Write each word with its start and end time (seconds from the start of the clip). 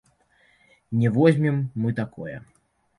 Не 1.03 1.13
возім 1.19 1.63
мы 1.85 1.97
такое. 2.05 2.37